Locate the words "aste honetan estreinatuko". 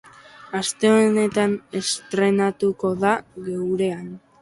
0.59-2.95